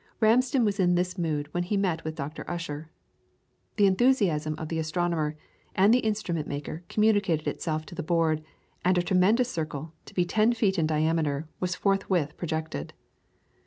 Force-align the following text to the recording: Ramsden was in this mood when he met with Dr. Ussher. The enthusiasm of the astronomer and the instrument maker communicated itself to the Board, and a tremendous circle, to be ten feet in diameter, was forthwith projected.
Ramsden 0.19 0.65
was 0.65 0.79
in 0.79 0.95
this 0.95 1.15
mood 1.15 1.47
when 1.53 1.61
he 1.61 1.77
met 1.77 2.03
with 2.03 2.15
Dr. 2.15 2.43
Ussher. 2.49 2.89
The 3.75 3.85
enthusiasm 3.85 4.55
of 4.57 4.69
the 4.69 4.79
astronomer 4.79 5.37
and 5.75 5.93
the 5.93 5.99
instrument 5.99 6.47
maker 6.47 6.83
communicated 6.89 7.47
itself 7.47 7.85
to 7.85 7.93
the 7.93 8.01
Board, 8.01 8.43
and 8.83 8.97
a 8.97 9.03
tremendous 9.03 9.51
circle, 9.51 9.93
to 10.07 10.15
be 10.15 10.25
ten 10.25 10.53
feet 10.53 10.79
in 10.79 10.87
diameter, 10.87 11.47
was 11.59 11.75
forthwith 11.75 12.35
projected. 12.35 12.93